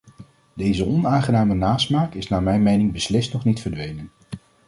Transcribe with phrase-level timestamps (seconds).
[0.53, 4.09] Deze onaangename nasmaak is naar mijn mening beslist nog niet verdwenen.